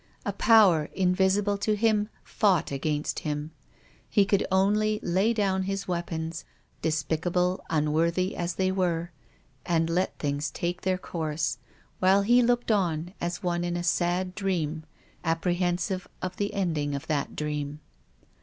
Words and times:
A 0.25 0.33
Power 0.33 0.85
invisible 0.95 1.59
to 1.59 1.75
him 1.75 2.09
fought 2.23 2.71
against 2.71 3.19
him. 3.19 3.51
He 4.09 4.25
could 4.25 4.43
only 4.51 4.99
lay 5.03 5.31
down 5.31 5.61
his 5.61 5.87
weapons,— 5.87 6.43
despicable, 6.81 7.63
unworthy, 7.69 8.35
as 8.35 8.55
they 8.55 8.71
were,— 8.71 9.11
and 9.63 9.91
let 9.91 10.17
things 10.17 10.49
take 10.49 10.81
their 10.81 10.97
course, 10.97 11.59
while 11.99 12.23
he 12.23 12.41
looked 12.41 12.71
on 12.71 13.13
as 13.21 13.43
one 13.43 13.63
in 13.63 13.77
a 13.77 13.83
sad 13.83 14.33
dream, 14.33 14.85
apprehensive 15.23 16.07
of 16.19 16.35
the 16.37 16.51
ending 16.55 16.95
of 16.95 17.05
that 17.05 17.35
dream. 17.35 17.79